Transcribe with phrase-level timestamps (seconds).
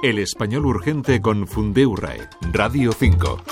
[0.00, 2.20] El español urgente con Fundeu RAE,
[2.52, 3.42] Radio 5.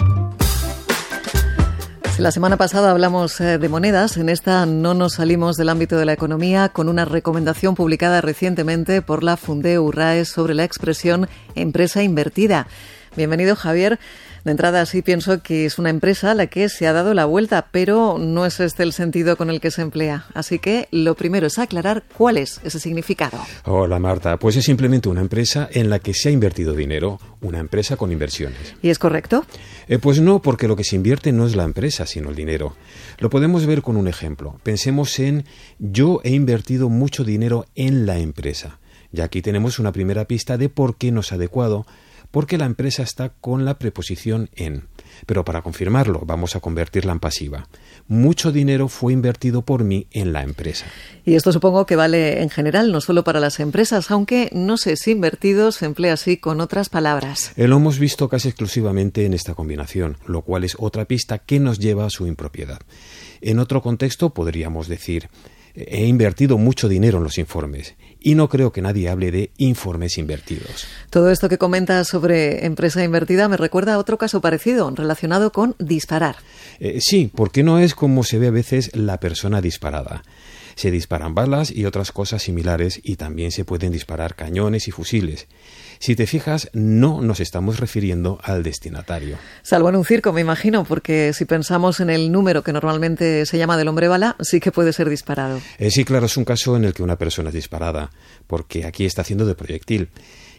[2.19, 6.05] La semana pasada hablamos eh, de monedas, en esta no nos salimos del ámbito de
[6.05, 12.05] la economía con una recomendación publicada recientemente por la Fundeu RAE sobre la expresión empresa
[12.05, 12.69] invertida.
[13.17, 13.99] Bienvenido Javier.
[14.45, 17.25] De entrada sí pienso que es una empresa a la que se ha dado la
[17.25, 20.27] vuelta, pero no es este el sentido con el que se emplea.
[20.35, 23.39] Así que lo primero es aclarar cuál es ese significado.
[23.65, 27.59] Hola Marta, pues es simplemente una empresa en la que se ha invertido dinero, una
[27.59, 28.75] empresa con inversiones.
[28.83, 29.47] ¿Y es correcto?
[29.89, 32.77] Eh, pues no, porque lo que se invierte no es la empresa, sino el dinero.
[33.19, 34.61] Lo podemos ver con un ejemplo.
[34.63, 35.47] Pensemos en
[35.79, 38.79] yo he invertido mucho dinero en la empresa.
[39.11, 41.87] Y aquí tenemos una primera pista de por qué no es adecuado
[42.31, 44.89] porque la empresa está con la preposición en.
[45.27, 47.69] Pero para confirmarlo, vamos a convertirla en pasiva.
[48.09, 50.87] Mucho dinero fue invertido por mí en la empresa.
[51.25, 54.97] Y esto supongo que vale en general, no solo para las empresas, aunque no sé
[54.97, 57.53] si invertido se emplea así con otras palabras.
[57.57, 61.61] Eh, lo hemos visto casi exclusivamente en esta combinación, lo cual es otra pista que
[61.61, 62.81] nos lleva a su impropiedad.
[63.41, 65.29] En otro contexto podríamos decir
[65.77, 70.19] he invertido mucho dinero en los informes y no creo que nadie hable de informes
[70.19, 70.87] invertidos.
[71.11, 75.77] Todo esto que comentas sobre empresa invertida me recuerda a otro caso parecido, relacionado con
[75.79, 76.37] disparar.
[76.81, 80.23] Eh, sí, porque no es como se ve a veces la persona disparada.
[80.77, 85.49] Se disparan balas y otras cosas similares y también se pueden disparar cañones y fusiles.
[85.99, 89.39] Si te fijas, no nos estamos refiriendo al destinatario.
[89.63, 93.59] Salvo en un circo, me imagino, porque si pensamos en el número que normalmente se
[93.59, 95.61] llama del hombre bala, sí que puede ser disparado.
[95.79, 98.11] Eh, sí, claro, es un caso en el que una persona es disparada,
[98.47, 100.11] porque aquí está haciendo de proyectil.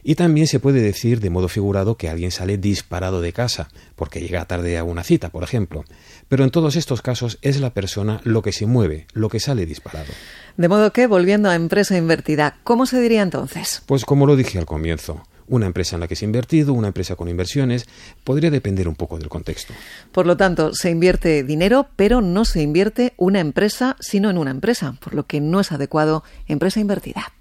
[0.07, 4.21] Y también se puede decir de modo figurado que alguien sale disparado de casa, porque
[4.21, 5.83] llega tarde a una cita, por ejemplo.
[6.29, 9.65] Pero en todos estos casos es la persona lo que se mueve, lo que sale
[9.65, 10.07] disparado.
[10.55, 13.83] De modo que, volviendo a empresa invertida, ¿cómo se diría entonces?
[13.85, 16.87] Pues como lo dije al comienzo, una empresa en la que se ha invertido, una
[16.87, 17.85] empresa con inversiones,
[18.23, 19.73] podría depender un poco del contexto.
[20.13, 24.51] Por lo tanto, se invierte dinero, pero no se invierte una empresa, sino en una
[24.51, 27.33] empresa, por lo que no es adecuado empresa invertida.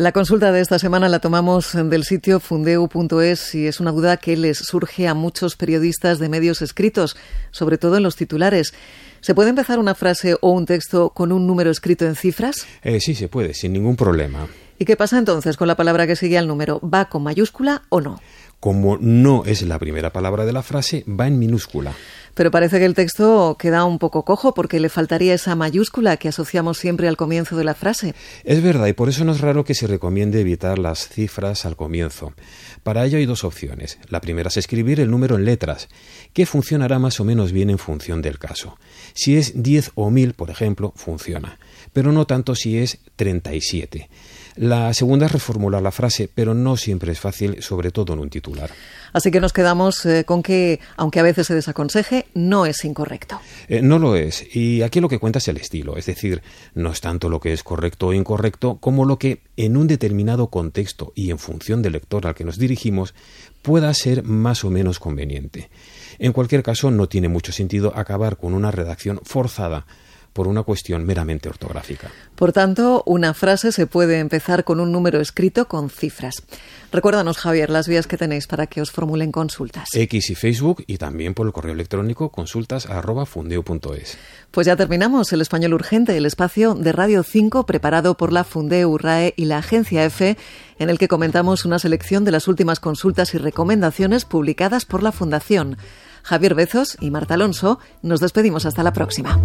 [0.00, 4.34] La consulta de esta semana la tomamos del sitio fundeu.es y es una duda que
[4.34, 7.18] les surge a muchos periodistas de medios escritos,
[7.50, 8.72] sobre todo en los titulares.
[9.20, 12.66] ¿Se puede empezar una frase o un texto con un número escrito en cifras?
[12.82, 14.48] Eh, sí, se puede, sin ningún problema.
[14.78, 16.80] ¿Y qué pasa entonces con la palabra que sigue al número?
[16.80, 18.22] ¿Va con mayúscula o no?
[18.60, 21.94] Como no es la primera palabra de la frase, va en minúscula.
[22.34, 26.28] Pero parece que el texto queda un poco cojo porque le faltaría esa mayúscula que
[26.28, 28.14] asociamos siempre al comienzo de la frase.
[28.44, 31.76] Es verdad, y por eso no es raro que se recomiende evitar las cifras al
[31.76, 32.34] comienzo.
[32.82, 33.98] Para ello hay dos opciones.
[34.08, 35.88] La primera es escribir el número en letras,
[36.32, 38.78] que funcionará más o menos bien en función del caso.
[39.14, 41.58] Si es 10 o 1000, por ejemplo, funciona,
[41.92, 44.08] pero no tanto si es 37.
[44.56, 48.30] La segunda es reformular la frase, pero no siempre es fácil, sobre todo en un
[48.30, 48.70] titular.
[49.12, 53.40] Así que nos quedamos eh, con que, aunque a veces se desaconseje, no es incorrecto.
[53.68, 54.44] Eh, no lo es.
[54.54, 55.96] Y aquí lo que cuenta es el estilo.
[55.96, 56.42] Es decir,
[56.74, 60.48] no es tanto lo que es correcto o incorrecto como lo que en un determinado
[60.48, 63.14] contexto y en función del lector al que nos dirigimos
[63.62, 65.70] pueda ser más o menos conveniente.
[66.18, 69.86] En cualquier caso, no tiene mucho sentido acabar con una redacción forzada
[70.32, 72.10] por una cuestión meramente ortográfica.
[72.34, 76.42] Por tanto, una frase se puede empezar con un número escrito con cifras.
[76.92, 79.88] Recuérdanos, Javier, las vías que tenéis para que os formulen consultas.
[79.92, 84.18] X y Facebook y también por el correo electrónico consultas@fundeo.es.
[84.50, 88.98] Pues ya terminamos el español urgente, el espacio de Radio 5 preparado por la Fundeu
[88.98, 90.36] RAE y la Agencia EFE,
[90.78, 95.12] en el que comentamos una selección de las últimas consultas y recomendaciones publicadas por la
[95.12, 95.76] Fundación.
[96.22, 99.40] Javier Bezos y Marta Alonso, nos despedimos hasta la próxima.